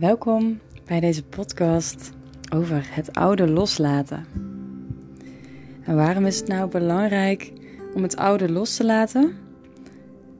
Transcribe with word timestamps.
Welkom 0.00 0.60
bij 0.86 1.00
deze 1.00 1.24
podcast 1.24 2.12
over 2.54 2.94
het 2.94 3.12
oude 3.12 3.48
loslaten. 3.48 4.24
En 5.82 5.96
waarom 5.96 6.26
is 6.26 6.38
het 6.38 6.48
nou 6.48 6.70
belangrijk 6.70 7.52
om 7.94 8.02
het 8.02 8.16
oude 8.16 8.52
los 8.52 8.76
te 8.76 8.84
laten? 8.84 9.34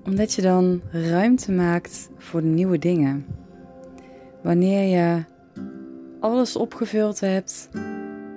Omdat 0.05 0.33
je 0.33 0.43
dan 0.43 0.81
ruimte 0.91 1.53
maakt 1.53 2.11
voor 2.17 2.43
nieuwe 2.43 2.79
dingen. 2.79 3.27
Wanneer 4.43 4.99
je 4.99 5.25
alles 6.21 6.57
opgevuld 6.57 7.21
hebt 7.21 7.69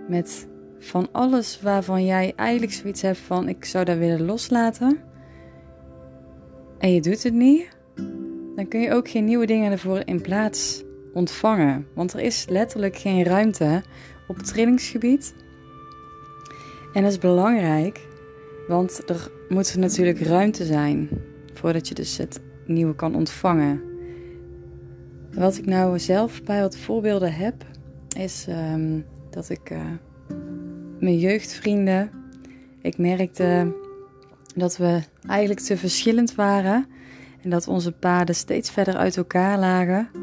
met 0.08 0.48
van 0.80 1.08
alles 1.12 1.62
waarvan 1.62 2.06
jij 2.06 2.34
eigenlijk 2.36 2.74
zoiets 2.74 3.02
hebt 3.02 3.20
van 3.20 3.50
ik 3.50 3.66
zou 3.66 3.86
dat 3.86 3.98
willen 3.98 4.26
loslaten 4.26 4.98
en 6.78 6.94
je 6.94 7.02
doet 7.02 7.24
het 7.24 7.34
niet, 7.34 7.78
dan 8.56 8.68
kun 8.68 8.80
je 8.80 8.92
ook 8.92 9.10
geen 9.10 9.26
nieuwe 9.26 9.46
dingen 9.46 9.72
ervoor 9.72 10.02
in 10.06 10.22
plaats 10.22 10.84
ontvangen. 11.14 11.88
Want 11.94 12.14
er 12.14 12.20
is 12.20 12.46
letterlijk 12.50 12.98
geen 12.98 13.24
ruimte 13.24 13.84
op 14.28 14.36
het 14.36 14.48
trillingsgebied. 14.48 15.36
En 16.94 17.02
dat 17.02 17.12
is 17.12 17.18
belangrijk, 17.18 18.08
want 18.68 19.10
er 19.10 19.32
moet 19.50 19.76
natuurlijk 19.78 20.20
ruimte 20.20 20.66
zijn 20.66 21.10
voordat 21.54 21.88
je 21.88 21.94
dus 21.94 22.18
het 22.18 22.40
nieuwe 22.66 22.96
kan 22.96 23.16
ontvangen. 23.16 23.82
Wat 25.34 25.58
ik 25.58 25.66
nou 25.66 26.00
zelf 26.00 26.44
bij 26.44 26.62
wat 26.62 26.78
voorbeelden 26.78 27.34
heb, 27.34 27.66
is 28.18 28.46
ehm, 28.48 29.00
dat 29.30 29.50
ik 29.50 29.70
uh, 29.72 29.80
mijn 31.00 31.20
jeugdvrienden, 31.20 32.12
ik 32.82 32.98
merkte 32.98 33.76
dat 34.56 34.78
we 34.78 35.02
eigenlijk 35.28 35.60
te 35.60 35.78
verschillend 35.78 36.36
waren 36.36 36.88
en 37.42 37.50
dat 37.50 37.68
onze 37.68 37.92
paden 37.92 38.36
steeds 38.36 38.72
verder 38.72 38.96
uit 38.96 39.18
elkaar 39.18 39.60
lagen. 39.60 40.23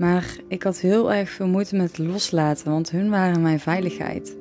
Maar 0.00 0.36
ik 0.48 0.62
had 0.62 0.80
heel 0.80 1.12
erg 1.12 1.30
veel 1.30 1.46
moeite 1.46 1.76
met 1.76 1.98
loslaten, 1.98 2.70
want 2.70 2.90
hun 2.90 3.10
waren 3.10 3.42
mijn 3.42 3.60
veiligheid. 3.60 4.36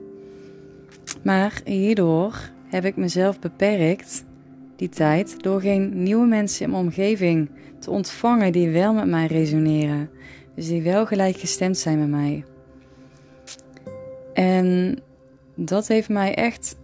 Maar 1.24 1.62
hierdoor 1.66 2.50
heb 2.68 2.86
ik 2.86 2.96
mezelf 2.96 3.40
beperkt, 3.40 4.26
die 4.76 4.90
tijd, 4.90 5.44
door 5.44 5.62
geen 5.62 6.04
nieuwe 6.04 6.26
mensen 6.26 6.66
in 6.66 6.72
mijn 6.72 6.84
omgeving 6.84 7.50
te 7.80 7.92
ontvangen 7.92 8.52
die 8.52 8.70
wel 8.70 8.94
met 8.94 9.08
mij 9.08 9.26
resoneren. 9.26 10.10
Dus 10.56 10.68
die 10.68 10.82
wel 10.82 11.06
gelijkgestemd 11.06 11.78
zijn 11.78 12.00
met 12.00 12.10
mij. 12.10 12.44
En 14.34 15.00
dat 15.56 15.88
heeft 15.88 16.10
mij 16.10 16.36
echt 16.36 16.76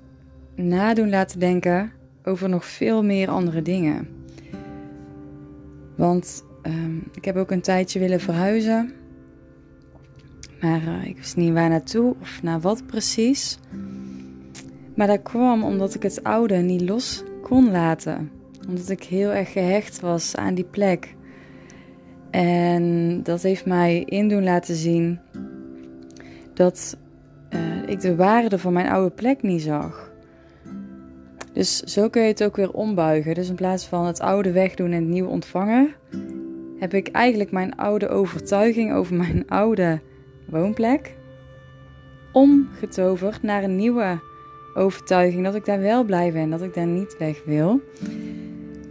nadoen 0.55 1.09
laten 1.09 1.39
denken 1.39 1.91
over 2.23 2.49
nog 2.49 2.65
veel 2.65 3.03
meer 3.03 3.29
andere 3.29 3.61
dingen. 3.61 4.07
Want 5.95 6.44
um, 6.67 7.03
ik 7.13 7.25
heb 7.25 7.35
ook 7.35 7.51
een 7.51 7.61
tijdje 7.61 7.99
willen 7.99 8.19
verhuizen. 8.19 8.93
Maar 10.61 10.81
uh, 10.81 11.05
ik 11.05 11.17
wist 11.17 11.35
niet 11.35 11.53
waar 11.53 11.69
naartoe 11.69 12.15
of 12.21 12.41
naar 12.43 12.59
wat 12.59 12.85
precies. 12.85 13.59
Maar 14.95 15.07
dat 15.07 15.21
kwam 15.21 15.63
omdat 15.63 15.95
ik 15.95 16.03
het 16.03 16.23
oude 16.23 16.55
niet 16.55 16.81
los 16.81 17.23
kon 17.41 17.71
laten. 17.71 18.31
Omdat 18.67 18.89
ik 18.89 19.03
heel 19.03 19.29
erg 19.29 19.51
gehecht 19.51 19.99
was 19.99 20.35
aan 20.35 20.53
die 20.53 20.65
plek. 20.65 21.15
En 22.31 23.19
dat 23.23 23.41
heeft 23.41 23.65
mij 23.65 24.03
in 24.05 24.27
doen 24.27 24.43
laten 24.43 24.75
zien 24.75 25.19
dat 26.53 26.97
uh, 27.49 27.89
ik 27.89 27.99
de 27.99 28.15
waarde 28.15 28.59
van 28.59 28.73
mijn 28.73 28.89
oude 28.89 29.15
plek 29.15 29.41
niet 29.41 29.61
zag. 29.61 30.13
Dus 31.53 31.77
zo 31.79 32.09
kun 32.09 32.21
je 32.21 32.27
het 32.27 32.43
ook 32.43 32.55
weer 32.55 32.71
ombuigen. 32.71 33.33
Dus 33.33 33.49
in 33.49 33.55
plaats 33.55 33.85
van 33.85 34.05
het 34.05 34.19
oude 34.19 34.51
wegdoen 34.51 34.91
en 34.91 35.01
het 35.01 35.11
nieuwe 35.11 35.29
ontvangen, 35.29 35.93
heb 36.79 36.93
ik 36.93 37.07
eigenlijk 37.07 37.51
mijn 37.51 37.75
oude 37.75 38.09
overtuiging 38.09 38.93
over 38.93 39.15
mijn 39.15 39.43
oude 39.47 39.99
woonplek 40.45 41.15
omgetoverd 42.31 43.43
naar 43.43 43.63
een 43.63 43.75
nieuwe 43.75 44.19
overtuiging 44.73 45.43
dat 45.43 45.55
ik 45.55 45.65
daar 45.65 45.79
wel 45.79 46.03
blij 46.03 46.31
ben, 46.31 46.49
dat 46.49 46.61
ik 46.61 46.73
daar 46.73 46.87
niet 46.87 47.17
weg 47.17 47.43
wil. 47.45 47.81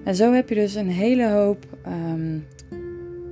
En 0.05 0.15
zo 0.15 0.33
heb 0.33 0.49
je 0.49 0.55
dus 0.55 0.75
een 0.75 0.89
hele 0.89 1.31
hoop 1.31 1.65
ehm, 1.83 2.39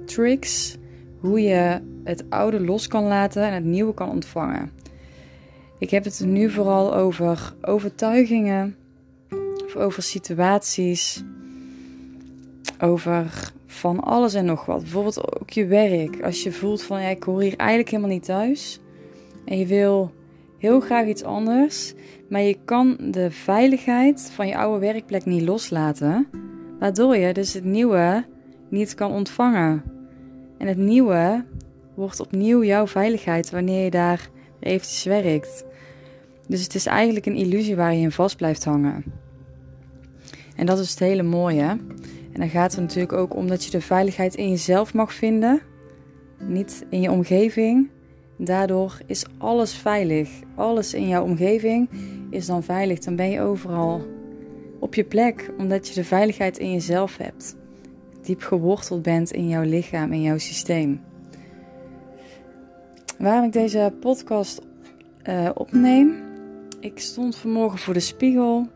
tricks 0.05 0.77
hoe 1.19 1.41
je 1.41 1.81
het 2.05 2.25
oude 2.29 2.61
los 2.61 2.87
kan 2.87 3.05
laten 3.05 3.43
en 3.43 3.55
het 3.55 3.65
nieuwe 3.65 3.95
kan 3.95 4.09
ontvangen. 4.09 4.71
Ik 5.79 5.91
heb 5.91 6.05
het 6.05 6.23
nu 6.27 6.51
vooral 6.51 6.95
over 6.95 7.55
overtuigingen, 7.61 8.77
of 9.65 9.77
over 9.77 10.03
situaties, 10.03 11.25
over 12.81 13.53
van 13.73 14.01
alles 14.01 14.35
en 14.35 14.45
nog 14.45 14.67
wat. 14.67 14.81
Bijvoorbeeld 14.81 15.41
ook 15.41 15.51
je 15.51 15.67
werk. 15.67 16.23
Als 16.23 16.43
je 16.43 16.53
voelt 16.53 16.83
van 16.83 17.03
ja, 17.03 17.09
ik 17.09 17.23
hoor 17.23 17.41
hier 17.43 17.57
eigenlijk 17.57 17.91
helemaal 17.91 18.13
niet 18.13 18.25
thuis. 18.25 18.81
En 19.45 19.59
je 19.59 19.67
wil 19.67 20.13
heel 20.59 20.81
graag 20.81 21.07
iets 21.07 21.23
anders. 21.23 21.95
Maar 22.29 22.41
je 22.41 22.59
kan 22.65 22.97
de 23.11 23.31
veiligheid 23.31 24.31
van 24.35 24.47
je 24.47 24.57
oude 24.57 24.87
werkplek 24.87 25.25
niet 25.25 25.43
loslaten. 25.43 26.29
Waardoor 26.79 27.17
je 27.17 27.33
dus 27.33 27.53
het 27.53 27.65
nieuwe 27.65 28.25
niet 28.69 28.95
kan 28.95 29.13
ontvangen. 29.13 29.83
En 30.59 30.67
het 30.67 30.79
nieuwe 30.79 31.45
wordt 31.95 32.21
opnieuw 32.21 32.65
jouw 32.65 32.87
veiligheid 32.87 33.51
wanneer 33.51 33.85
je 33.85 33.91
daar 33.91 34.29
eventjes 34.61 35.05
werkt. 35.05 35.65
Dus 36.49 36.63
het 36.63 36.75
is 36.75 36.87
eigenlijk 36.87 37.27
een 37.27 37.37
illusie 37.37 37.77
waar 37.77 37.95
je 37.95 38.01
in 38.01 38.13
vast 38.13 38.37
blijft 38.37 38.65
hangen. 38.65 39.05
En 40.57 40.67
dat 40.67 40.79
is 40.79 40.91
het 40.91 40.99
hele 40.99 41.23
mooie. 41.23 41.77
En 42.33 42.41
dan 42.41 42.49
gaat 42.49 42.73
het 42.73 42.81
natuurlijk 42.81 43.13
ook 43.13 43.35
om 43.37 43.49
dat 43.49 43.65
je 43.65 43.71
de 43.71 43.81
veiligheid 43.81 44.35
in 44.35 44.49
jezelf 44.49 44.95
mag 44.95 45.15
vinden, 45.15 45.61
niet 46.39 46.87
in 46.91 47.01
je 47.01 47.11
omgeving. 47.11 47.91
Daardoor 48.37 48.99
is 49.07 49.25
alles 49.39 49.75
veilig. 49.75 50.31
Alles 50.55 50.95
in 50.95 51.09
jouw 51.09 51.23
omgeving 51.23 51.89
is 52.31 52.47
dan 52.47 52.63
veilig. 52.63 52.99
Dan 52.99 53.17
ben 53.17 53.31
je 53.31 53.41
overal 53.41 54.07
op 54.79 54.95
je 54.95 55.05
plek, 55.05 55.51
omdat 55.59 55.89
je 55.89 55.95
de 55.95 56.05
veiligheid 56.05 56.59
in 56.59 56.73
jezelf 56.73 57.17
hebt. 57.17 57.57
Diep 58.23 58.43
geworteld 58.43 59.03
bent 59.03 59.33
in 59.33 59.49
jouw 59.49 59.63
lichaam, 59.63 60.13
in 60.13 60.23
jouw 60.23 60.39
systeem. 60.39 61.01
Waarom 63.19 63.45
ik 63.45 63.53
deze 63.53 63.93
podcast 64.01 64.61
uh, 65.29 65.51
opneem. 65.55 66.15
Ik 66.81 66.99
stond 66.99 67.37
vanmorgen 67.37 67.79
voor 67.79 67.95
de 67.95 68.01
spiegel 68.01 68.69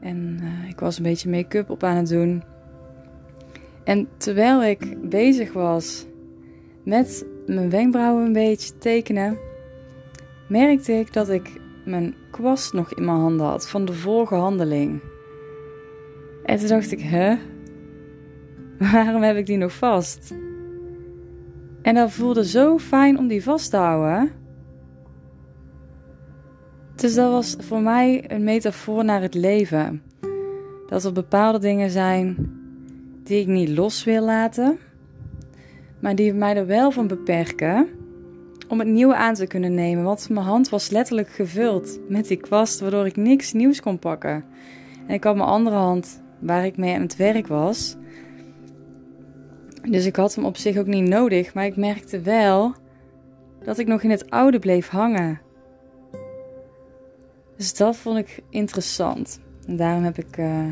en 0.00 0.38
uh, 0.42 0.68
ik 0.68 0.80
was 0.80 0.96
een 0.96 1.02
beetje 1.02 1.30
make-up 1.30 1.70
op 1.70 1.82
aan 1.82 1.96
het 1.96 2.08
doen. 2.08 2.42
En 3.84 4.08
terwijl 4.16 4.62
ik 4.62 5.08
bezig 5.08 5.52
was 5.52 6.06
met 6.84 7.26
mijn 7.46 7.70
wenkbrauwen 7.70 8.24
een 8.24 8.32
beetje 8.32 8.78
tekenen, 8.78 9.38
merkte 10.48 10.92
ik 10.92 11.12
dat 11.12 11.28
ik 11.28 11.60
mijn 11.84 12.14
kwast 12.30 12.72
nog 12.72 12.94
in 12.94 13.04
mijn 13.04 13.18
handen 13.18 13.46
had 13.46 13.68
van 13.68 13.84
de 13.84 13.92
vorige 13.92 14.34
handeling. 14.34 15.00
En 16.44 16.58
toen 16.58 16.68
dacht 16.68 16.92
ik, 16.92 17.00
hè? 17.00 17.36
Waarom 18.92 19.22
heb 19.22 19.36
ik 19.36 19.46
die 19.46 19.56
nog 19.56 19.72
vast? 19.72 20.34
En 21.82 21.94
dat 21.94 22.10
voelde 22.10 22.44
zo 22.44 22.78
fijn 22.78 23.18
om 23.18 23.28
die 23.28 23.42
vast 23.42 23.70
te 23.70 23.76
houden. 23.76 24.30
Dus 26.94 27.14
dat 27.14 27.30
was 27.30 27.56
voor 27.58 27.80
mij 27.80 28.30
een 28.30 28.44
metafoor 28.44 29.04
naar 29.04 29.22
het 29.22 29.34
leven. 29.34 30.02
Dat 30.86 31.04
er 31.04 31.12
bepaalde 31.12 31.58
dingen 31.58 31.90
zijn 31.90 32.59
die 33.30 33.40
ik 33.40 33.46
niet 33.46 33.68
los 33.68 34.04
wil 34.04 34.24
laten, 34.24 34.78
maar 36.00 36.14
die 36.14 36.32
mij 36.32 36.56
er 36.56 36.66
wel 36.66 36.90
van 36.90 37.06
beperken 37.06 37.88
om 38.68 38.78
het 38.78 38.88
nieuwe 38.88 39.14
aan 39.14 39.34
te 39.34 39.46
kunnen 39.46 39.74
nemen. 39.74 40.04
Want 40.04 40.28
mijn 40.28 40.46
hand 40.46 40.68
was 40.68 40.90
letterlijk 40.90 41.28
gevuld 41.28 41.98
met 42.08 42.28
die 42.28 42.36
kwast, 42.36 42.80
waardoor 42.80 43.06
ik 43.06 43.16
niks 43.16 43.52
nieuws 43.52 43.80
kon 43.80 43.98
pakken. 43.98 44.44
En 45.06 45.14
ik 45.14 45.24
had 45.24 45.36
mijn 45.36 45.48
andere 45.48 45.76
hand 45.76 46.22
waar 46.38 46.64
ik 46.64 46.76
mee 46.76 46.94
aan 46.94 47.00
het 47.00 47.16
werk 47.16 47.46
was. 47.46 47.96
Dus 49.90 50.06
ik 50.06 50.16
had 50.16 50.34
hem 50.34 50.44
op 50.44 50.56
zich 50.56 50.76
ook 50.76 50.86
niet 50.86 51.08
nodig, 51.08 51.54
maar 51.54 51.66
ik 51.66 51.76
merkte 51.76 52.20
wel 52.20 52.74
dat 53.64 53.78
ik 53.78 53.86
nog 53.86 54.02
in 54.02 54.10
het 54.10 54.30
oude 54.30 54.58
bleef 54.58 54.88
hangen. 54.88 55.40
Dus 57.56 57.74
dat 57.74 57.96
vond 57.96 58.18
ik 58.18 58.42
interessant. 58.48 59.40
En 59.66 59.76
daarom 59.76 60.02
heb 60.02 60.18
ik 60.18 60.36
uh, 60.36 60.66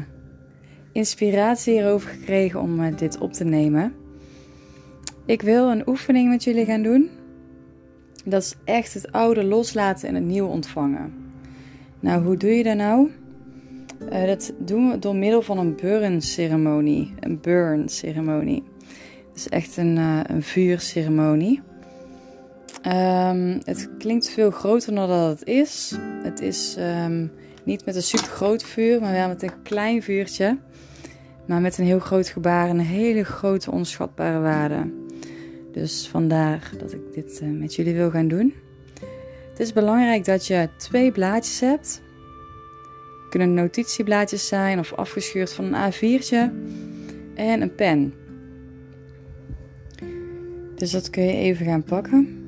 inspiratie 0.99 1.73
hierover 1.73 2.11
gekregen 2.11 2.61
om 2.61 2.81
uh, 2.81 2.97
dit 2.97 3.19
op 3.19 3.33
te 3.33 3.45
nemen. 3.45 3.95
Ik 5.27 5.43
wil 5.43 5.71
een 5.71 5.89
oefening 5.89 6.29
met 6.29 6.45
jullie 6.45 6.65
gaan 6.65 6.83
doen. 6.83 7.11
Dat 8.25 8.43
is 8.43 8.55
echt 8.65 8.95
het 8.95 9.13
oude 9.13 9.45
loslaten 9.45 10.09
en 10.09 10.15
het 10.15 10.25
nieuwe 10.25 10.49
ontvangen. 10.49 11.13
Nou, 12.01 12.25
hoe 12.25 12.37
doe 12.37 12.51
je 12.51 12.63
dat 12.63 12.77
nou? 12.77 13.11
Uh, 14.13 14.27
dat 14.27 14.53
doen 14.59 14.91
we 14.91 14.99
door 14.99 15.17
middel 15.17 15.43
van 15.43 15.59
een 15.59 15.77
burn-ceremonie. 15.77 17.15
Een 17.21 17.41
burn-ceremonie. 17.41 18.63
Het 19.29 19.37
is 19.37 19.49
echt 19.49 19.77
een, 19.77 19.97
een 20.27 20.43
vuurceremonie. 20.43 21.61
Um, 22.87 23.61
het 23.65 23.91
klinkt 23.99 24.31
veel 24.31 24.51
groter 24.51 24.95
dan 24.95 25.09
dat 25.09 25.39
het 25.39 25.49
is. 25.49 25.95
Het 26.23 26.41
is 26.41 26.77
um, 26.79 27.31
niet 27.65 27.85
met 27.85 27.95
een 27.97 28.03
super 28.03 28.29
groot 28.29 28.65
vuur, 28.65 29.01
maar 29.01 29.13
wel 29.13 29.29
met 29.29 29.43
een 29.43 29.63
klein 29.63 30.03
vuurtje. 30.03 30.59
Maar 31.49 31.61
met 31.61 31.79
een 31.79 31.85
heel 31.85 31.99
groot 31.99 32.29
gebaar 32.29 32.69
en 32.69 32.79
een 32.79 32.85
hele 32.85 33.25
grote 33.25 33.71
onschatbare 33.71 34.41
waarde. 34.41 34.91
Dus 35.73 36.09
vandaar 36.09 36.71
dat 36.79 36.93
ik 36.93 37.13
dit 37.15 37.41
eh, 37.41 37.49
met 37.49 37.75
jullie 37.75 37.95
wil 37.95 38.11
gaan 38.11 38.29
doen. 38.29 38.55
Het 39.51 39.61
is 39.61 39.73
belangrijk 39.73 40.25
dat 40.25 40.47
je 40.47 40.69
twee 40.77 41.13
blaadjes 41.13 41.61
hebt. 41.61 42.03
Het 43.21 43.29
kunnen 43.31 43.55
notitieblaadjes 43.55 44.49
zijn 44.49 44.79
of 44.79 44.93
afgescheurd 44.93 45.53
van 45.53 45.75
een 45.75 45.93
A4'tje. 45.93 46.53
En 47.35 47.63
een 47.63 47.75
pen. 47.75 48.15
Dus 50.75 50.91
dat 50.91 51.11
kun 51.11 51.23
je 51.23 51.33
even 51.33 51.67
gaan 51.67 51.83
pakken. 51.83 52.39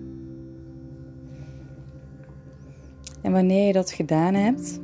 En 3.22 3.32
wanneer 3.32 3.66
je 3.66 3.72
dat 3.72 3.92
gedaan 3.92 4.34
hebt, 4.34 4.80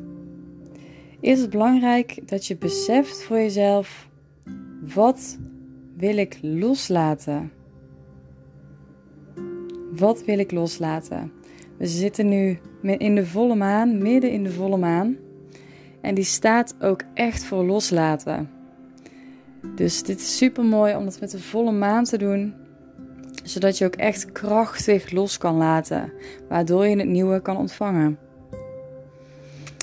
is 1.20 1.40
het 1.40 1.50
belangrijk 1.50 2.28
dat 2.28 2.46
je 2.46 2.56
beseft 2.56 3.22
voor 3.22 3.36
jezelf: 3.36 4.05
wat 4.94 5.38
wil 5.96 6.16
ik 6.16 6.38
loslaten? 6.42 7.52
Wat 9.92 10.24
wil 10.24 10.38
ik 10.38 10.52
loslaten? 10.52 11.32
We 11.78 11.86
zitten 11.86 12.28
nu 12.28 12.58
in 12.82 13.14
de 13.14 13.26
volle 13.26 13.54
maan, 13.54 14.02
midden 14.02 14.30
in 14.30 14.44
de 14.44 14.52
volle 14.52 14.76
maan. 14.76 15.16
En 16.00 16.14
die 16.14 16.24
staat 16.24 16.74
ook 16.80 17.02
echt 17.14 17.44
voor 17.44 17.64
loslaten. 17.64 18.50
Dus 19.74 20.02
dit 20.02 20.20
is 20.20 20.36
super 20.36 20.64
mooi 20.64 20.94
om 20.94 21.04
dat 21.04 21.20
met 21.20 21.30
de 21.30 21.38
volle 21.38 21.72
maan 21.72 22.04
te 22.04 22.18
doen. 22.18 22.54
Zodat 23.44 23.78
je 23.78 23.84
ook 23.84 23.96
echt 23.96 24.32
krachtig 24.32 25.10
los 25.10 25.38
kan 25.38 25.56
laten. 25.56 26.12
Waardoor 26.48 26.86
je 26.86 26.96
het 26.96 27.08
nieuwe 27.08 27.40
kan 27.40 27.56
ontvangen. 27.56 28.18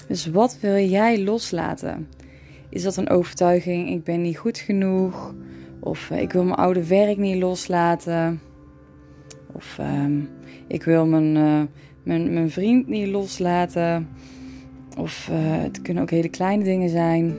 Dus 0.07 0.25
wat 0.25 0.57
wil 0.59 0.77
jij 0.77 1.23
loslaten? 1.23 2.07
Is 2.73 2.83
dat 2.83 2.97
een 2.97 3.09
overtuiging, 3.09 3.89
ik 3.89 4.03
ben 4.03 4.21
niet 4.21 4.37
goed 4.37 4.57
genoeg? 4.57 5.33
Of 5.79 6.09
eh, 6.11 6.21
ik 6.21 6.31
wil 6.31 6.43
mijn 6.43 6.55
oude 6.55 6.87
werk 6.87 7.17
niet 7.17 7.41
loslaten? 7.41 8.41
Of 9.51 9.75
ehm, 9.79 10.19
ik 10.67 10.83
wil 10.83 11.05
mijn, 11.05 11.35
uh, 11.35 11.61
mijn, 12.03 12.33
mijn 12.33 12.49
vriend 12.49 12.87
niet 12.87 13.07
loslaten? 13.07 14.07
Of 14.97 15.29
uh, 15.31 15.37
het 15.39 15.81
kunnen 15.81 16.03
ook 16.03 16.09
hele 16.09 16.29
kleine 16.29 16.63
dingen 16.63 16.89
zijn. 16.89 17.35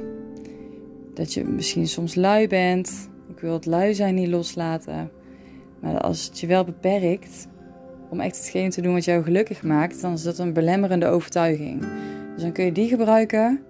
Dat 1.15 1.35
je 1.35 1.45
misschien 1.45 1.87
soms 1.87 2.15
lui 2.15 2.49
bent. 2.49 3.11
Ik 3.29 3.39
wil 3.41 3.53
het 3.53 3.67
lui 3.67 3.95
zijn 3.95 4.15
niet 4.15 4.29
loslaten. 4.29 5.11
Maar 5.81 6.01
als 6.01 6.25
het 6.25 6.41
je 6.41 6.47
wel 6.47 6.65
beperkt 6.65 7.49
om 8.11 8.21
echt 8.21 8.37
hetgeen 8.37 8.71
te 8.71 8.81
doen 8.81 8.93
wat 8.93 9.05
jou 9.05 9.23
gelukkig 9.23 9.63
maakt, 9.63 10.01
dan 10.01 10.13
is 10.13 10.23
dat 10.23 10.39
een 10.39 10.53
belemmerende 10.53 11.07
overtuiging. 11.07 11.81
Dus 12.35 12.43
dan 12.43 12.53
kun 12.53 12.65
je 12.65 12.73
die 12.73 12.89
gebruiken 12.89 13.61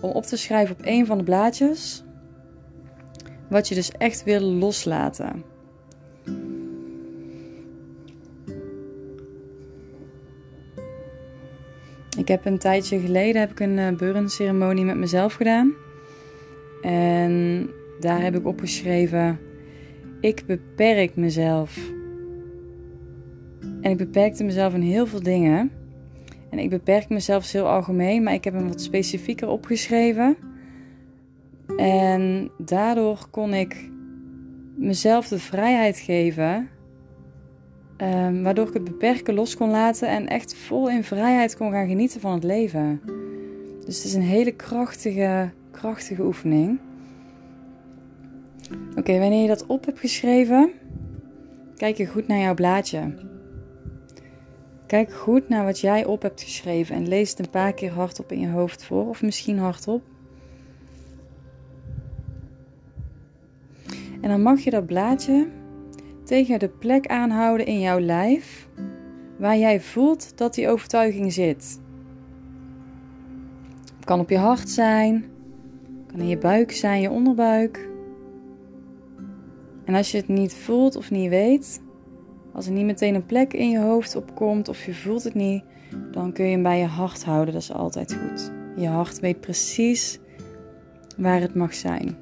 om 0.00 0.10
op 0.10 0.24
te 0.24 0.36
schrijven 0.36 0.76
op 0.78 0.86
een 0.86 1.06
van 1.06 1.18
de 1.18 1.24
blaadjes 1.24 2.04
wat 3.48 3.68
je 3.68 3.74
dus 3.74 3.92
echt 3.92 4.24
wil 4.24 4.40
loslaten. 4.40 5.42
Ik 12.18 12.28
heb 12.28 12.44
een 12.44 12.58
tijdje 12.58 13.00
geleden 13.00 13.40
heb 13.40 13.50
ik 13.50 13.60
een 13.60 13.78
uh, 13.78 13.96
burn-ceremonie 13.96 14.84
met 14.84 14.96
mezelf 14.96 15.34
gedaan. 15.34 15.74
En 16.82 17.66
daar 18.00 18.22
heb 18.22 18.36
ik 18.36 18.46
opgeschreven: 18.46 19.38
Ik 20.20 20.42
beperk 20.46 21.16
mezelf. 21.16 21.78
En 23.80 23.90
ik 23.90 23.96
beperkte 23.96 24.44
mezelf 24.44 24.74
in 24.74 24.80
heel 24.80 25.06
veel 25.06 25.22
dingen. 25.22 25.79
En 26.50 26.58
ik 26.58 26.70
beperk 26.70 27.08
mezelf 27.08 27.52
heel 27.52 27.68
algemeen, 27.68 28.22
maar 28.22 28.34
ik 28.34 28.44
heb 28.44 28.54
hem 28.54 28.68
wat 28.68 28.80
specifieker 28.80 29.48
opgeschreven. 29.48 30.36
En 31.76 32.50
daardoor 32.58 33.26
kon 33.30 33.54
ik 33.54 33.90
mezelf 34.76 35.28
de 35.28 35.38
vrijheid 35.38 35.98
geven, 35.98 36.68
um, 37.98 38.42
waardoor 38.42 38.68
ik 38.68 38.74
het 38.74 38.84
beperken 38.84 39.34
los 39.34 39.56
kon 39.56 39.70
laten 39.70 40.08
en 40.08 40.28
echt 40.28 40.54
vol 40.54 40.90
in 40.90 41.04
vrijheid 41.04 41.56
kon 41.56 41.70
gaan 41.70 41.88
genieten 41.88 42.20
van 42.20 42.32
het 42.32 42.44
leven. 42.44 43.00
Dus 43.84 43.96
het 43.96 44.04
is 44.04 44.14
een 44.14 44.22
hele 44.22 44.52
krachtige, 44.52 45.50
krachtige 45.70 46.22
oefening. 46.22 46.78
Oké, 48.96 49.18
wanneer 49.18 49.42
je 49.42 49.48
dat 49.48 49.66
op 49.66 49.84
hebt 49.84 49.98
geschreven, 49.98 50.70
kijk 51.76 51.96
je 51.96 52.06
goed 52.06 52.26
naar 52.26 52.38
jouw 52.38 52.54
blaadje. 52.54 53.28
Kijk 54.90 55.12
goed 55.12 55.48
naar 55.48 55.64
wat 55.64 55.80
jij 55.80 56.04
op 56.04 56.22
hebt 56.22 56.42
geschreven 56.42 56.94
en 56.94 57.08
lees 57.08 57.30
het 57.30 57.38
een 57.38 57.50
paar 57.50 57.72
keer 57.72 57.92
hardop 57.92 58.32
in 58.32 58.40
je 58.40 58.48
hoofd 58.48 58.84
voor, 58.84 59.08
of 59.08 59.22
misschien 59.22 59.58
hardop. 59.58 60.02
En 64.20 64.28
dan 64.28 64.42
mag 64.42 64.60
je 64.60 64.70
dat 64.70 64.86
blaadje 64.86 65.48
tegen 66.24 66.58
de 66.58 66.68
plek 66.68 67.06
aanhouden 67.06 67.66
in 67.66 67.80
jouw 67.80 68.00
lijf 68.00 68.68
waar 69.38 69.56
jij 69.56 69.80
voelt 69.80 70.38
dat 70.38 70.54
die 70.54 70.68
overtuiging 70.68 71.32
zit. 71.32 71.80
Het 73.96 74.04
kan 74.04 74.20
op 74.20 74.30
je 74.30 74.38
hart 74.38 74.68
zijn, 74.68 75.24
kan 76.06 76.20
in 76.20 76.28
je 76.28 76.38
buik 76.38 76.72
zijn, 76.72 77.00
je 77.00 77.10
onderbuik. 77.10 77.88
En 79.84 79.94
als 79.94 80.10
je 80.10 80.16
het 80.16 80.28
niet 80.28 80.54
voelt 80.54 80.96
of 80.96 81.10
niet 81.10 81.28
weet, 81.28 81.80
als 82.60 82.68
er 82.68 82.74
niet 82.74 82.86
meteen 82.86 83.14
een 83.14 83.26
plek 83.26 83.52
in 83.52 83.70
je 83.70 83.78
hoofd 83.78 84.16
opkomt 84.16 84.68
of 84.68 84.84
je 84.84 84.94
voelt 84.94 85.24
het 85.24 85.34
niet, 85.34 85.64
dan 86.10 86.32
kun 86.32 86.44
je 86.44 86.50
hem 86.50 86.62
bij 86.62 86.78
je 86.78 86.86
hart 86.86 87.24
houden. 87.24 87.54
Dat 87.54 87.62
is 87.62 87.72
altijd 87.72 88.14
goed. 88.14 88.52
Je 88.76 88.86
hart 88.88 89.20
weet 89.20 89.40
precies 89.40 90.18
waar 91.16 91.40
het 91.40 91.54
mag 91.54 91.74
zijn. 91.74 92.16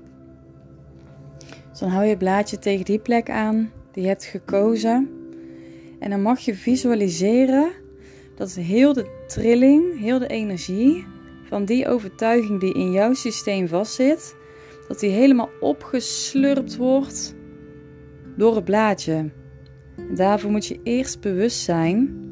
Dus 1.71 1.79
dan 1.79 1.89
hou 1.89 2.03
je 2.03 2.09
het 2.09 2.19
blaadje 2.19 2.59
tegen 2.59 2.85
die 2.85 2.99
plek 2.99 3.31
aan 3.31 3.71
die 3.93 4.03
je 4.03 4.09
hebt 4.09 4.25
gekozen. 4.25 5.09
En 5.99 6.11
dan 6.11 6.23
mag 6.23 6.39
je 6.39 6.55
visualiseren 6.55 7.71
dat 8.37 8.55
heel 8.55 8.93
de 8.93 9.25
trilling, 9.27 10.01
heel 10.01 10.19
de 10.19 10.27
energie 10.27 11.07
van 11.45 11.65
die 11.65 11.89
overtuiging 11.89 12.61
die 12.61 12.75
in 12.75 12.93
jouw 12.93 13.15
systeem 13.15 13.69
vastzit, 13.69 14.37
dat 14.89 15.01
die 15.01 15.11
helemaal 15.11 15.51
opgeslurpt 15.61 16.77
wordt 16.77 17.35
door 18.37 18.55
het 18.55 18.65
blaadje. 18.65 19.31
Daarvoor 20.15 20.51
moet 20.51 20.67
je 20.67 20.81
eerst 20.83 21.21
bewust 21.21 21.61
zijn 21.61 22.27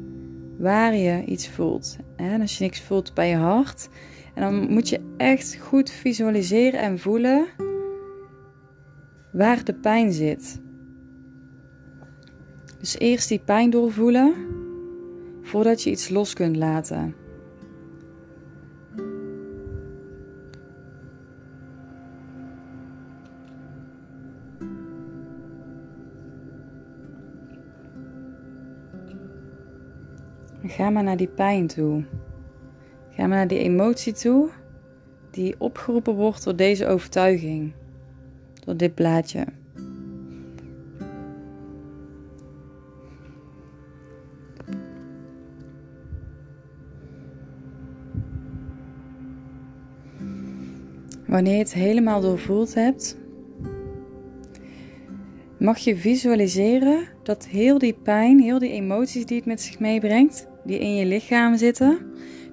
waar 0.57 0.95
je 0.95 1.25
iets 1.25 1.49
voelt. 1.49 1.97
En 2.15 2.41
als 2.41 2.57
je 2.57 2.63
niks 2.63 2.81
voelt 2.81 3.13
bij 3.13 3.29
je 3.29 3.35
hart, 3.35 3.89
en 4.33 4.41
dan 4.41 4.73
moet 4.73 4.89
je 4.89 4.99
echt 5.17 5.57
goed 5.61 5.89
visualiseren 5.89 6.79
en 6.79 6.99
voelen 6.99 7.45
waar 9.31 9.63
de 9.63 9.73
pijn 9.73 10.13
zit. 10.13 10.61
Dus 12.79 12.99
eerst 12.99 13.29
die 13.29 13.39
pijn 13.39 13.69
doorvoelen 13.69 14.33
voordat 15.41 15.83
je 15.83 15.89
iets 15.89 16.09
los 16.09 16.33
kunt 16.33 16.55
laten. 16.55 17.15
Ga 30.77 30.89
maar 30.89 31.03
naar 31.03 31.17
die 31.17 31.27
pijn 31.27 31.67
toe. 31.67 32.03
Ga 33.09 33.27
maar 33.27 33.37
naar 33.37 33.47
die 33.47 33.59
emotie 33.59 34.13
toe 34.13 34.49
die 35.31 35.55
opgeroepen 35.57 36.15
wordt 36.15 36.43
door 36.43 36.55
deze 36.55 36.87
overtuiging 36.87 37.73
door 38.65 38.77
dit 38.77 38.95
blaadje. 38.95 39.45
Wanneer 51.27 51.53
je 51.53 51.59
het 51.59 51.73
helemaal 51.73 52.21
doorvoeld 52.21 52.73
hebt, 52.73 53.17
mag 55.57 55.77
je 55.77 55.97
visualiseren 55.97 57.07
dat 57.23 57.47
heel 57.47 57.77
die 57.77 57.93
pijn, 57.93 58.39
heel 58.39 58.59
die 58.59 58.71
emoties 58.71 59.25
die 59.25 59.37
het 59.37 59.45
met 59.45 59.61
zich 59.61 59.79
meebrengt, 59.79 60.47
die 60.67 60.79
in 60.79 60.95
je 60.95 61.05
lichaam 61.05 61.57
zitten, 61.57 61.99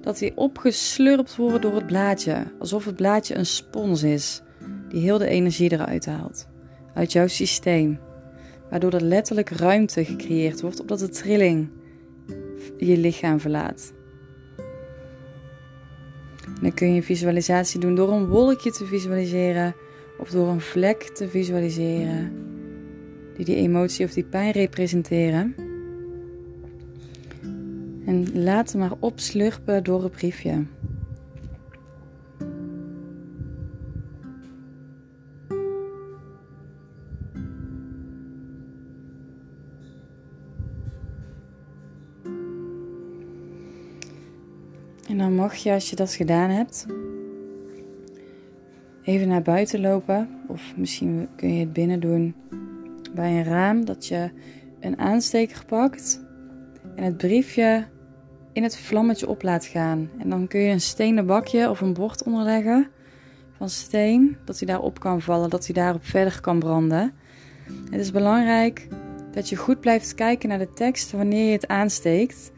dat 0.01 0.17
die 0.17 0.37
opgeslurpt 0.37 1.35
worden 1.35 1.61
door 1.61 1.75
het 1.75 1.87
blaadje, 1.87 2.43
alsof 2.59 2.85
het 2.85 2.95
blaadje 2.95 3.35
een 3.35 3.45
spons 3.45 4.03
is 4.03 4.41
die 4.89 5.01
heel 5.01 5.17
de 5.17 5.27
energie 5.27 5.71
eruit 5.71 6.05
haalt. 6.05 6.47
Uit 6.93 7.11
jouw 7.11 7.27
systeem. 7.27 7.99
Waardoor 8.69 8.93
er 8.93 9.01
letterlijk 9.01 9.49
ruimte 9.49 10.05
gecreëerd 10.05 10.61
wordt 10.61 10.79
opdat 10.79 10.99
de 10.99 11.09
trilling 11.09 11.69
je 12.77 12.97
lichaam 12.97 13.39
verlaat. 13.39 13.93
dan 16.61 16.73
kun 16.73 16.93
je 16.93 17.03
visualisatie 17.03 17.79
doen 17.79 17.95
door 17.95 18.11
een 18.11 18.27
wolkje 18.27 18.71
te 18.71 18.85
visualiseren 18.85 19.75
of 20.17 20.29
door 20.29 20.47
een 20.47 20.61
vlek 20.61 21.03
te 21.03 21.29
visualiseren 21.29 22.33
die 23.35 23.45
die 23.45 23.55
emotie 23.55 24.05
of 24.05 24.13
die 24.13 24.23
pijn 24.23 24.51
representeren. 24.51 25.64
En 28.05 28.43
laat 28.43 28.71
hem 28.71 28.81
maar 28.81 28.93
opslurpen 28.99 29.83
door 29.83 30.03
het 30.03 30.11
briefje. 30.11 30.65
En 45.07 45.17
dan 45.17 45.35
mag 45.35 45.55
je, 45.55 45.71
als 45.71 45.89
je 45.89 45.95
dat 45.95 46.13
gedaan 46.13 46.49
hebt, 46.49 46.85
even 49.03 49.27
naar 49.27 49.41
buiten 49.41 49.81
lopen. 49.81 50.29
Of 50.47 50.77
misschien 50.77 51.27
kun 51.35 51.53
je 51.53 51.59
het 51.59 51.73
binnen 51.73 51.99
doen 51.99 52.35
bij 53.13 53.37
een 53.37 53.43
raam. 53.43 53.85
Dat 53.85 54.07
je 54.07 54.29
een 54.79 54.97
aansteker 54.97 55.65
pakt 55.65 56.23
en 56.95 57.03
het 57.03 57.17
briefje 57.17 57.85
in 58.55 58.63
het 58.63 58.77
vlammetje 58.77 59.27
op 59.27 59.43
laat 59.43 59.65
gaan. 59.65 60.09
En 60.17 60.29
dan 60.29 60.47
kun 60.47 60.59
je 60.59 60.71
een 60.71 60.81
stenen 60.81 61.25
bakje 61.25 61.69
of 61.69 61.81
een 61.81 61.93
bord 61.93 62.23
onderleggen 62.23 62.87
van 63.57 63.69
steen. 63.69 64.37
Dat 64.45 64.57
hij 64.59 64.67
daarop 64.67 64.99
kan 64.99 65.21
vallen, 65.21 65.49
dat 65.49 65.65
hij 65.65 65.75
daarop 65.75 66.05
verder 66.05 66.41
kan 66.41 66.59
branden. 66.59 67.13
Het 67.89 67.99
is 67.99 68.11
belangrijk 68.11 68.87
dat 69.31 69.49
je 69.49 69.55
goed 69.55 69.79
blijft 69.79 70.13
kijken 70.13 70.49
naar 70.49 70.57
de 70.57 70.73
tekst 70.73 71.11
wanneer 71.11 71.45
je 71.45 71.51
het 71.51 71.67
aansteekt. 71.67 72.51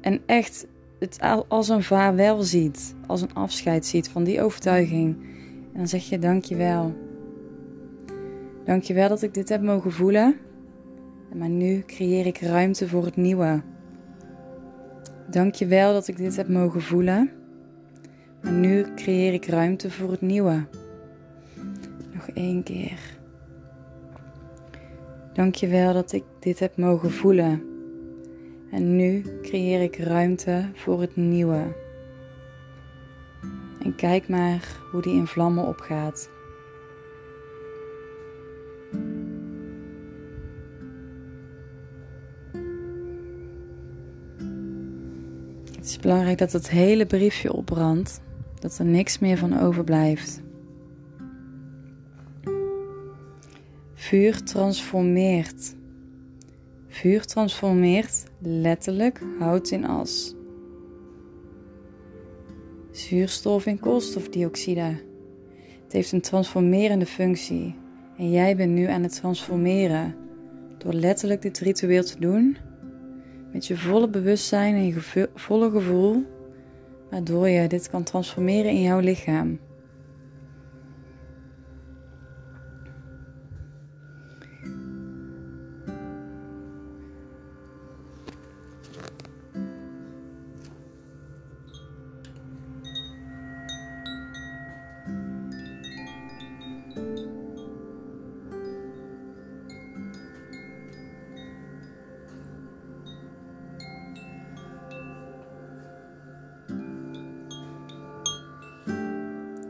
En 0.00 0.20
echt 0.26 0.66
het 0.98 1.18
als 1.48 1.68
een 1.68 1.82
vaarwel 1.82 2.42
ziet, 2.42 2.94
als 3.06 3.22
een 3.22 3.34
afscheid 3.34 3.86
ziet 3.86 4.08
van 4.08 4.24
die 4.24 4.42
overtuiging. 4.42 5.16
En 5.72 5.78
dan 5.78 5.88
zeg 5.88 6.08
je 6.08 6.18
dankjewel. 6.18 6.96
Dankjewel 8.64 9.08
dat 9.08 9.22
ik 9.22 9.34
dit 9.34 9.48
heb 9.48 9.62
mogen 9.62 9.92
voelen. 9.92 10.36
Maar 11.34 11.48
nu 11.48 11.82
creëer 11.86 12.26
ik 12.26 12.38
ruimte 12.38 12.88
voor 12.88 13.04
het 13.04 13.16
nieuwe. 13.16 13.62
Dankjewel 15.30 15.92
dat 15.92 16.08
ik 16.08 16.16
dit 16.16 16.36
heb 16.36 16.48
mogen 16.48 16.82
voelen. 16.82 17.30
Maar 18.42 18.52
nu 18.52 18.86
creëer 18.94 19.32
ik 19.32 19.46
ruimte 19.46 19.90
voor 19.90 20.10
het 20.10 20.20
nieuwe. 20.20 20.66
Nog 22.12 22.28
één 22.34 22.62
keer. 22.62 22.98
Dankjewel 25.32 25.92
dat 25.92 26.12
ik 26.12 26.24
dit 26.40 26.58
heb 26.58 26.76
mogen 26.76 27.10
voelen. 27.10 27.62
En 28.70 28.96
nu 28.96 29.24
creëer 29.42 29.82
ik 29.82 29.96
ruimte 29.96 30.68
voor 30.74 31.00
het 31.00 31.16
nieuwe. 31.16 31.76
En 33.82 33.94
kijk 33.94 34.28
maar 34.28 34.76
hoe 34.90 35.02
die 35.02 35.14
in 35.14 35.26
vlammen 35.26 35.66
opgaat. 35.66 36.30
Het 45.88 45.96
is 45.96 46.02
belangrijk 46.02 46.38
dat 46.38 46.52
het 46.52 46.70
hele 46.70 47.06
briefje 47.06 47.52
opbrandt, 47.52 48.20
dat 48.58 48.78
er 48.78 48.84
niks 48.84 49.18
meer 49.18 49.38
van 49.38 49.60
overblijft. 49.60 50.40
Vuur 53.94 54.42
transformeert. 54.42 55.74
Vuur 56.88 57.24
transformeert 57.24 58.24
letterlijk 58.38 59.20
hout 59.38 59.70
in 59.70 59.86
as. 59.86 60.34
Zuurstof 62.90 63.66
in 63.66 63.78
koolstofdioxide. 63.78 65.02
Het 65.82 65.92
heeft 65.92 66.12
een 66.12 66.20
transformerende 66.20 67.06
functie 67.06 67.74
en 68.18 68.30
jij 68.30 68.56
bent 68.56 68.72
nu 68.72 68.86
aan 68.86 69.02
het 69.02 69.14
transformeren 69.14 70.14
door 70.78 70.92
letterlijk 70.92 71.42
dit 71.42 71.58
ritueel 71.58 72.04
te 72.04 72.20
doen 72.20 72.56
met 73.52 73.66
je 73.66 73.76
volle 73.76 74.08
bewustzijn 74.08 74.74
en 74.74 74.86
je 74.86 75.28
volle 75.34 75.70
gevoel, 75.70 76.24
waardoor 77.10 77.48
je 77.48 77.68
dit 77.68 77.90
kan 77.90 78.02
transformeren 78.02 78.70
in 78.70 78.82
jouw 78.82 78.98
lichaam. 79.00 79.58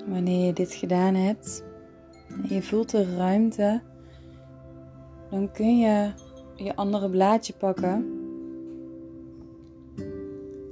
Wanneer 0.09 0.47
je 0.47 0.53
dit 0.53 0.75
gedaan 0.75 1.15
hebt 1.15 1.65
en 2.29 2.55
je 2.55 2.62
voelt 2.62 2.91
de 2.91 3.17
ruimte, 3.17 3.83
dan 5.31 5.53
kun 5.53 5.79
je 5.79 6.12
je 6.55 6.77
andere 6.77 7.11
blaadje 7.11 7.53
pakken. 7.53 8.17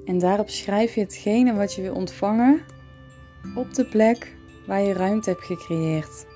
En 0.04 0.18
daarop 0.18 0.48
schrijf 0.48 0.94
je 0.94 1.00
hetgene 1.00 1.54
wat 1.54 1.74
je 1.74 1.82
wil 1.82 1.94
ontvangen 1.94 2.60
op 3.56 3.74
de 3.74 3.84
plek 3.84 4.36
waar 4.66 4.80
je 4.80 4.92
ruimte 4.92 5.30
hebt 5.30 5.44
gecreëerd. 5.44 6.26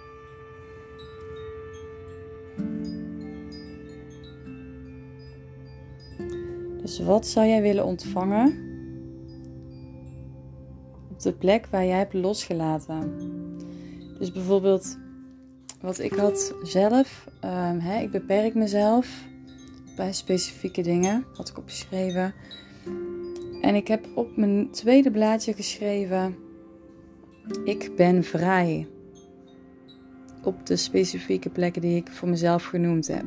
Dus 6.83 7.01
wat 7.01 7.27
zou 7.27 7.47
jij 7.47 7.63
willen 7.63 7.85
ontvangen 7.85 8.70
de 11.23 11.33
plek 11.33 11.67
waar 11.67 11.85
jij 11.85 11.99
hebt 11.99 12.15
losgelaten. 12.15 13.13
Dus 14.19 14.33
bijvoorbeeld, 14.33 14.99
wat 15.81 15.99
ik 15.99 16.13
had 16.13 16.55
zelf, 16.63 17.29
um, 17.45 17.79
hè, 17.79 18.01
ik 18.01 18.11
beperk 18.11 18.55
mezelf 18.55 19.29
bij 19.97 20.13
specifieke 20.13 20.83
dingen, 20.83 21.25
had 21.37 21.49
ik 21.49 21.59
opgeschreven. 21.59 22.35
En 23.61 23.75
ik 23.75 23.89
heb 23.89 24.07
op 24.15 24.37
mijn 24.37 24.71
tweede 24.71 25.11
blaadje 25.11 25.53
geschreven: 25.53 26.37
Ik 27.65 27.93
ben 27.97 28.25
vrij. 28.25 28.89
Op 30.43 30.67
de 30.67 30.77
specifieke 30.77 31.51
plekken 31.51 31.83
die 31.83 31.97
ik 31.97 32.09
voor 32.09 32.29
mezelf 32.29 32.65
genoemd 32.65 33.07
heb. 33.07 33.27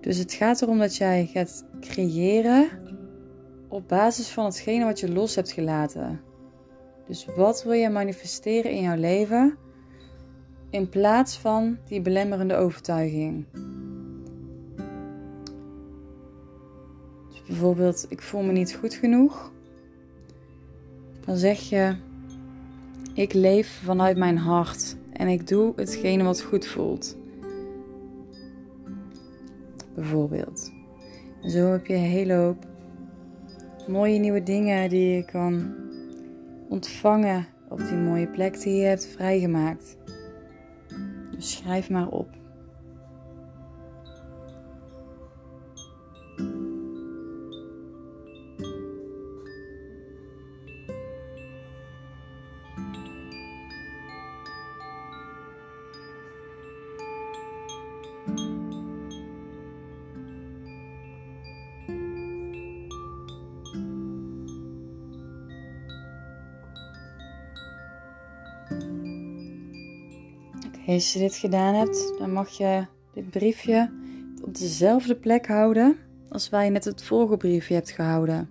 Dus 0.00 0.18
het 0.18 0.32
gaat 0.32 0.62
erom 0.62 0.78
dat 0.78 0.96
jij 0.96 1.26
gaat 1.32 1.64
creëren 1.80 2.68
op 3.68 3.88
basis 3.88 4.28
van 4.28 4.44
hetgene 4.44 4.84
wat 4.84 5.00
je 5.00 5.12
los 5.12 5.34
hebt 5.34 5.52
gelaten. 5.52 6.20
Dus 7.06 7.26
wat 7.36 7.62
wil 7.62 7.72
je 7.72 7.90
manifesteren 7.90 8.70
in 8.70 8.82
jouw 8.82 8.96
leven 8.96 9.56
in 10.70 10.88
plaats 10.88 11.38
van 11.38 11.78
die 11.88 12.00
belemmerende 12.00 12.56
overtuiging? 12.56 13.44
Dus 17.28 17.42
bijvoorbeeld, 17.46 18.06
ik 18.08 18.22
voel 18.22 18.42
me 18.42 18.52
niet 18.52 18.74
goed 18.74 18.94
genoeg. 18.94 19.52
Dan 21.24 21.36
zeg 21.36 21.58
je, 21.58 21.96
ik 23.14 23.32
leef 23.32 23.80
vanuit 23.84 24.16
mijn 24.16 24.38
hart 24.38 24.96
en 25.12 25.28
ik 25.28 25.48
doe 25.48 25.72
hetgene 25.76 26.24
wat 26.24 26.42
goed 26.42 26.66
voelt. 26.66 27.16
Bijvoorbeeld. 29.94 30.72
En 31.42 31.50
zo 31.50 31.70
heb 31.70 31.86
je 31.86 31.94
een 31.94 32.00
hele 32.00 32.34
hoop 32.34 32.66
mooie 33.88 34.18
nieuwe 34.18 34.42
dingen 34.42 34.88
die 34.88 35.14
je 35.14 35.24
kan 35.24 35.74
ontvangen 36.68 37.46
op 37.68 37.78
die 37.78 37.96
mooie 37.96 38.28
plek 38.28 38.60
die 38.60 38.74
je 38.74 38.84
hebt 38.84 39.06
vrijgemaakt. 39.06 39.96
Dus 41.30 41.52
schrijf 41.52 41.90
maar 41.90 42.08
op. 42.08 42.28
als 70.86 71.12
je 71.12 71.18
dit 71.18 71.36
gedaan 71.36 71.74
hebt, 71.74 72.14
dan 72.18 72.32
mag 72.32 72.48
je 72.48 72.86
dit 73.14 73.30
briefje 73.30 73.90
op 74.42 74.58
dezelfde 74.58 75.16
plek 75.16 75.46
houden 75.46 75.96
als 76.28 76.48
waar 76.48 76.64
je 76.64 76.70
net 76.70 76.84
het 76.84 77.02
vorige 77.02 77.36
briefje 77.36 77.74
hebt 77.74 77.90
gehouden. 77.90 78.50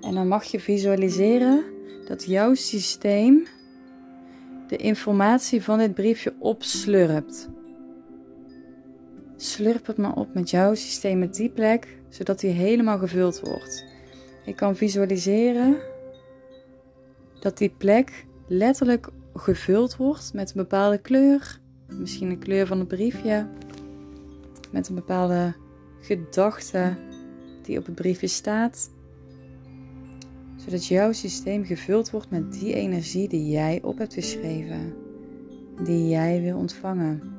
En 0.00 0.14
dan 0.14 0.28
mag 0.28 0.44
je 0.44 0.60
visualiseren 0.60 1.64
dat 2.06 2.24
jouw 2.24 2.54
systeem 2.54 3.46
de 4.68 4.76
informatie 4.76 5.62
van 5.62 5.78
dit 5.78 5.94
briefje 5.94 6.34
opslurpt. 6.38 7.48
Slurp 9.36 9.86
het 9.86 9.96
maar 9.96 10.14
op 10.14 10.34
met 10.34 10.50
jouw 10.50 10.74
systeem 10.74 11.18
met 11.18 11.34
die 11.34 11.50
plek, 11.50 11.98
zodat 12.08 12.40
die 12.40 12.50
helemaal 12.50 12.98
gevuld 12.98 13.40
wordt. 13.40 13.84
Je 14.44 14.54
kan 14.54 14.76
visualiseren 14.76 15.76
dat 17.40 17.58
die 17.58 17.74
plek 17.78 18.26
letterlijk 18.48 19.08
gevuld 19.34 19.96
wordt 19.96 20.32
met 20.34 20.48
een 20.48 20.56
bepaalde 20.56 20.98
kleur. 20.98 21.60
Misschien 21.88 22.30
een 22.30 22.38
kleur 22.38 22.66
van 22.66 22.78
het 22.78 22.88
briefje. 22.88 23.46
Met 24.70 24.88
een 24.88 24.94
bepaalde 24.94 25.54
gedachte 26.00 26.96
die 27.62 27.78
op 27.78 27.86
het 27.86 27.94
briefje 27.94 28.26
staat, 28.26 28.90
zodat 30.56 30.86
jouw 30.86 31.12
systeem 31.12 31.64
gevuld 31.64 32.10
wordt 32.10 32.30
met 32.30 32.52
die 32.52 32.74
energie 32.74 33.28
die 33.28 33.50
jij 33.50 33.80
op 33.82 33.98
hebt 33.98 34.14
geschreven, 34.14 34.94
die 35.84 36.08
jij 36.08 36.42
wil 36.42 36.56
ontvangen. 36.56 37.37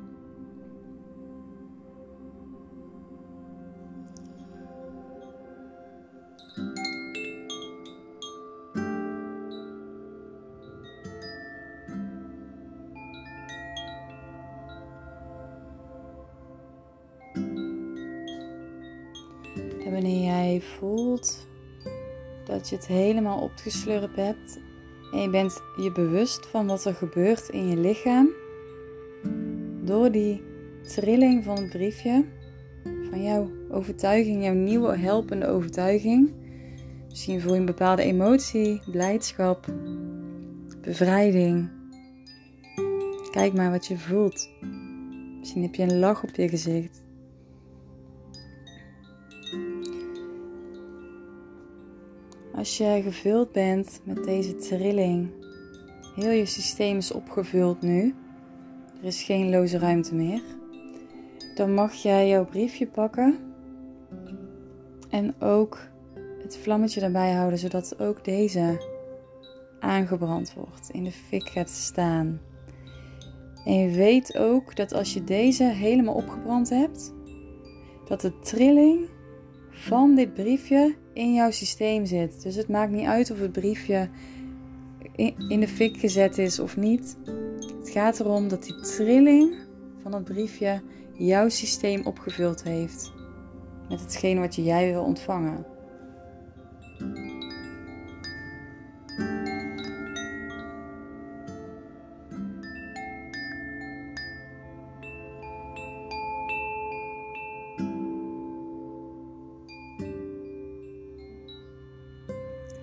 Jij 20.44 20.60
voelt 20.60 21.48
dat 22.44 22.68
je 22.68 22.76
het 22.76 22.86
helemaal 22.86 23.40
opgeslurpt 23.40 24.16
hebt 24.16 24.60
en 25.12 25.20
je 25.20 25.30
bent 25.30 25.62
je 25.76 25.92
bewust 25.92 26.46
van 26.46 26.66
wat 26.66 26.84
er 26.84 26.94
gebeurt 26.94 27.48
in 27.48 27.68
je 27.68 27.76
lichaam, 27.76 28.28
door 29.84 30.10
die 30.10 30.42
trilling 30.82 31.44
van 31.44 31.56
het 31.56 31.70
briefje, 31.70 32.24
van 33.10 33.22
jouw 33.22 33.50
overtuiging, 33.70 34.44
jouw 34.44 34.54
nieuwe 34.54 34.96
helpende 34.96 35.46
overtuiging. 35.46 36.32
Misschien 37.08 37.40
voel 37.40 37.52
je 37.52 37.60
een 37.60 37.66
bepaalde 37.66 38.02
emotie, 38.02 38.82
blijdschap, 38.90 39.66
bevrijding. 40.80 41.70
Kijk 43.30 43.52
maar 43.52 43.70
wat 43.70 43.86
je 43.86 43.98
voelt. 43.98 44.50
Misschien 45.38 45.62
heb 45.62 45.74
je 45.74 45.82
een 45.82 45.98
lach 45.98 46.22
op 46.22 46.36
je 46.36 46.48
gezicht. 46.48 47.02
Als 52.60 52.76
je 52.76 53.00
gevuld 53.02 53.52
bent 53.52 54.00
met 54.04 54.24
deze 54.24 54.56
trilling, 54.56 55.30
heel 56.14 56.30
je 56.30 56.46
systeem 56.46 56.96
is 56.96 57.12
opgevuld 57.12 57.82
nu, 57.82 58.14
er 59.00 59.06
is 59.06 59.22
geen 59.22 59.50
loze 59.50 59.78
ruimte 59.78 60.14
meer, 60.14 60.42
dan 61.54 61.74
mag 61.74 61.94
jij 61.94 62.28
jouw 62.28 62.44
briefje 62.44 62.86
pakken 62.86 63.38
en 65.08 65.40
ook 65.40 65.78
het 66.42 66.56
vlammetje 66.56 67.00
erbij 67.00 67.32
houden, 67.32 67.58
zodat 67.58 68.00
ook 68.00 68.24
deze 68.24 68.84
aangebrand 69.80 70.54
wordt, 70.54 70.90
in 70.90 71.04
de 71.04 71.12
fik 71.12 71.48
gaat 71.48 71.70
staan. 71.70 72.40
En 73.64 73.74
je 73.74 73.90
weet 73.96 74.38
ook 74.38 74.76
dat 74.76 74.92
als 74.92 75.14
je 75.14 75.24
deze 75.24 75.64
helemaal 75.64 76.14
opgebrand 76.14 76.68
hebt, 76.68 77.14
dat 78.08 78.20
de 78.20 78.38
trilling 78.38 79.08
van 79.70 80.14
dit 80.14 80.34
briefje 80.34 80.94
in 81.12 81.34
jouw 81.34 81.50
systeem 81.50 82.06
zit. 82.06 82.42
Dus 82.42 82.54
het 82.54 82.68
maakt 82.68 82.92
niet 82.92 83.06
uit 83.06 83.30
of 83.30 83.38
het 83.38 83.52
briefje 83.52 84.08
in 85.48 85.60
de 85.60 85.68
fik 85.68 85.96
gezet 85.96 86.38
is 86.38 86.58
of 86.58 86.76
niet. 86.76 87.16
Het 87.78 87.90
gaat 87.90 88.20
erom 88.20 88.48
dat 88.48 88.62
die 88.62 88.80
trilling 88.80 89.54
van 90.02 90.14
het 90.14 90.24
briefje 90.24 90.82
jouw 91.12 91.48
systeem 91.48 92.06
opgevuld 92.06 92.62
heeft 92.62 93.12
met 93.88 94.00
hetgeen 94.00 94.40
wat 94.40 94.54
jij 94.54 94.92
wil 94.92 95.02
ontvangen. 95.02 95.66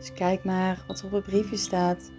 Dus 0.08 0.16
kijk 0.16 0.44
maar 0.44 0.84
wat 0.88 1.00
er 1.00 1.06
op 1.06 1.12
het 1.12 1.24
briefje 1.24 1.58
staat. 1.58 2.12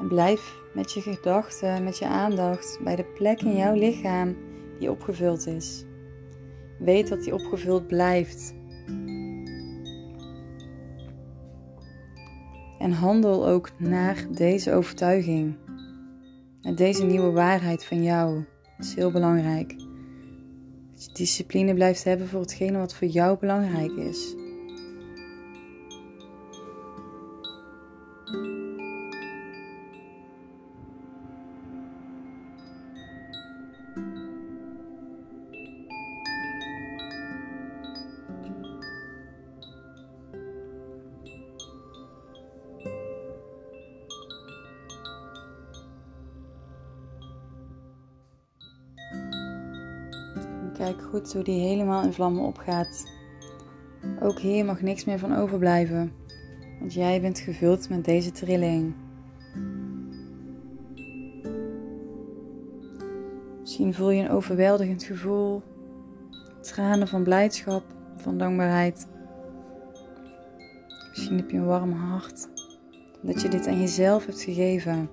En 0.00 0.08
blijf 0.08 0.54
met 0.74 0.92
je 0.92 1.00
gedachten, 1.00 1.84
met 1.84 1.98
je 1.98 2.06
aandacht 2.06 2.78
bij 2.84 2.96
de 2.96 3.04
plek 3.04 3.40
in 3.40 3.56
jouw 3.56 3.74
lichaam 3.74 4.36
die 4.78 4.90
opgevuld 4.90 5.46
is. 5.46 5.84
Weet 6.78 7.08
dat 7.08 7.22
die 7.22 7.34
opgevuld 7.34 7.86
blijft. 7.86 8.54
En 12.78 12.92
handel 12.92 13.46
ook 13.46 13.70
naar 13.78 14.26
deze 14.30 14.72
overtuiging. 14.72 15.56
En 16.62 16.74
deze 16.74 17.04
nieuwe 17.04 17.30
waarheid 17.30 17.84
van 17.84 18.02
jou. 18.02 18.44
Dat 18.76 18.86
is 18.86 18.94
heel 18.94 19.10
belangrijk. 19.10 19.78
Dat 20.92 21.04
je 21.04 21.12
discipline 21.12 21.74
blijft 21.74 22.04
hebben 22.04 22.28
voor 22.28 22.40
hetgene 22.40 22.78
wat 22.78 22.94
voor 22.94 23.08
jou 23.08 23.38
belangrijk 23.38 23.92
is. 23.92 24.34
Hoe 51.32 51.42
die 51.42 51.60
helemaal 51.60 52.02
in 52.02 52.12
vlammen 52.12 52.42
opgaat. 52.42 53.12
Ook 54.20 54.38
hier 54.38 54.64
mag 54.64 54.80
niks 54.80 55.04
meer 55.04 55.18
van 55.18 55.36
overblijven, 55.36 56.12
want 56.78 56.94
jij 56.94 57.20
bent 57.20 57.38
gevuld 57.38 57.88
met 57.88 58.04
deze 58.04 58.30
trilling. 58.30 58.94
Misschien 63.60 63.94
voel 63.94 64.10
je 64.10 64.22
een 64.22 64.30
overweldigend 64.30 65.02
gevoel, 65.02 65.62
tranen 66.60 67.08
van 67.08 67.22
blijdschap, 67.22 67.84
van 68.16 68.38
dankbaarheid. 68.38 69.08
Misschien 71.08 71.36
heb 71.36 71.50
je 71.50 71.56
een 71.56 71.66
warm 71.66 71.92
hart, 71.92 72.48
omdat 73.22 73.42
je 73.42 73.48
dit 73.48 73.66
aan 73.66 73.80
jezelf 73.80 74.26
hebt 74.26 74.42
gegeven. 74.42 75.10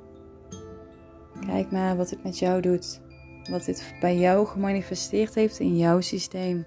Kijk 1.46 1.72
maar 1.72 1.98
wat 1.98 2.10
het 2.10 2.24
met 2.24 2.40
jou 2.40 2.62
doet 2.62 3.02
wat 3.50 3.66
dit 3.66 3.94
bij 4.00 4.18
jou 4.18 4.48
gemanifesteerd 4.48 5.36
heeft 5.36 5.60
in 5.60 5.78
jouw 5.78 6.02
systeem. 6.02 6.66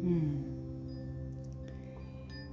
Hmm. 0.00 0.44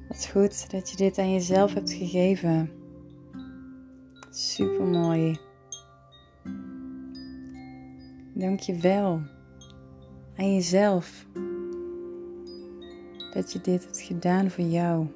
Wat 0.08 0.28
goed 0.32 0.72
dat 0.72 0.90
je 0.90 0.96
dit 0.96 1.18
aan 1.18 1.32
jezelf 1.32 1.74
hebt 1.74 1.92
gegeven. 1.94 2.72
Super 4.30 4.86
mooi. 4.86 5.47
Dank 8.38 8.60
je 8.60 8.76
wel 8.76 9.22
aan 10.36 10.54
jezelf 10.54 11.26
dat 13.34 13.54
je 13.54 13.62
dit 13.62 13.84
hebt 13.84 14.02
gedaan 14.02 14.52
voor 14.52 14.64
jou. 14.64 15.08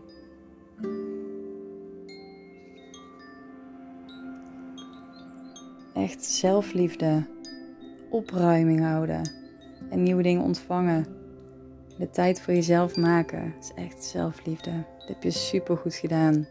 Echt 5.94 6.24
zelfliefde, 6.24 7.28
opruiming 8.10 8.80
houden 8.80 9.30
en 9.90 10.04
nieuwe 10.04 10.24
dingen 10.24 10.44
ontvangen. 10.44 11.06
De 11.98 12.10
tijd 12.10 12.42
voor 12.42 12.54
jezelf 12.54 12.98
maken 12.98 13.54
is 13.60 13.72
echt 13.76 14.04
zelfliefde. 14.04 14.72
Dat 15.00 15.08
heb 15.08 15.24
je 15.24 15.32
super 15.32 15.78
goed 15.78 15.96
gedaan. 15.96 16.48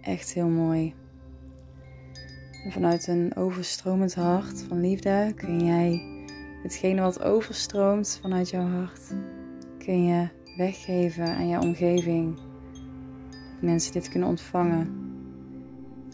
Echt 0.00 0.32
heel 0.32 0.48
mooi. 0.48 0.94
En 2.68 2.74
vanuit 2.74 3.06
een 3.06 3.36
overstromend 3.36 4.14
hart 4.14 4.62
van 4.68 4.80
liefde 4.80 5.32
kun 5.36 5.64
jij 5.64 6.02
hetgene 6.62 7.00
wat 7.00 7.22
overstroomt 7.22 8.18
vanuit 8.22 8.50
jouw 8.50 8.66
hart, 8.66 9.14
kun 9.78 10.04
je 10.04 10.28
weggeven 10.56 11.26
aan 11.26 11.48
jouw 11.48 11.60
omgeving. 11.60 12.36
Dat 12.36 13.60
mensen 13.60 13.92
dit 13.92 14.08
kunnen 14.08 14.28
ontvangen. 14.28 15.12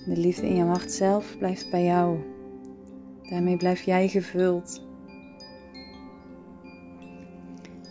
De 0.06 0.16
liefde 0.16 0.48
in 0.48 0.56
jouw 0.56 0.66
hart 0.66 0.92
zelf 0.92 1.38
blijft 1.38 1.70
bij 1.70 1.84
jou. 1.84 2.18
Daarmee 3.22 3.56
blijf 3.56 3.82
jij 3.82 4.08
gevuld. 4.08 4.86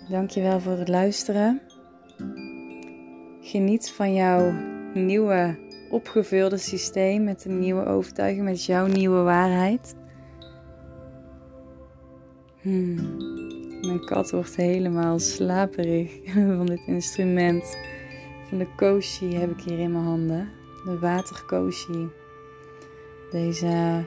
Dankjewel 0.10 0.60
voor 0.60 0.78
het 0.78 0.88
luisteren. 0.88 1.62
Geniet 3.42 3.90
van 3.90 4.14
jouw 4.14 4.54
nieuwe 4.94 5.58
opgevulde 5.94 6.58
systeem 6.58 7.24
met 7.24 7.46
een 7.46 7.60
nieuwe 7.60 7.86
overtuiging, 7.86 8.44
met 8.44 8.66
jouw 8.66 8.88
nieuwe 8.88 9.22
waarheid. 9.22 9.96
Hmm. 12.62 12.96
Mijn 13.82 14.06
kat 14.06 14.32
wordt 14.32 14.56
helemaal 14.56 15.20
slaperig 15.20 16.12
van 16.58 16.66
dit 16.66 16.82
instrument. 16.86 17.78
Van 18.50 18.58
de 18.58 18.68
koshi 18.76 19.36
heb 19.36 19.52
ik 19.52 19.62
hier 19.62 19.80
in 19.80 19.92
mijn 19.92 20.04
handen. 20.04 20.50
De 20.86 21.00
waterkoshi. 21.00 22.08
Deze 23.32 24.06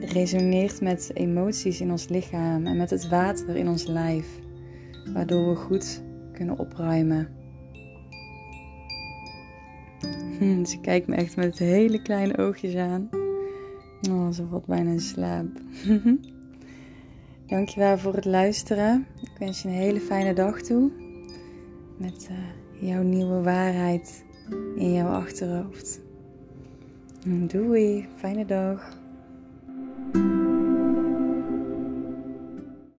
resoneert 0.00 0.80
met 0.80 1.10
emoties 1.14 1.80
in 1.80 1.90
ons 1.90 2.08
lichaam 2.08 2.66
en 2.66 2.76
met 2.76 2.90
het 2.90 3.08
water 3.08 3.56
in 3.56 3.68
ons 3.68 3.86
lijf. 3.86 4.26
Waardoor 5.12 5.48
we 5.48 5.56
goed 5.56 6.02
kunnen 6.32 6.58
opruimen. 6.58 7.35
Ze 10.40 10.78
kijkt 10.80 11.06
me 11.06 11.14
echt 11.14 11.36
met 11.36 11.58
hele 11.58 12.02
kleine 12.02 12.38
oogjes 12.38 12.74
aan. 12.74 13.08
Oh, 14.10 14.30
ze 14.30 14.46
valt 14.46 14.66
bijna 14.66 14.90
in 14.90 15.00
slaap. 15.00 15.46
Dankjewel 17.46 17.98
voor 17.98 18.14
het 18.14 18.24
luisteren. 18.24 19.06
Ik 19.22 19.38
wens 19.38 19.62
je 19.62 19.68
een 19.68 19.74
hele 19.74 20.00
fijne 20.00 20.34
dag 20.34 20.60
toe. 20.60 20.90
Met 21.96 22.28
uh, 22.30 22.88
jouw 22.88 23.02
nieuwe 23.02 23.42
waarheid 23.42 24.24
in 24.76 24.92
jouw 24.92 25.08
achterhoofd. 25.08 26.00
Doei, 27.26 28.08
fijne 28.16 28.44
dag. 28.44 29.04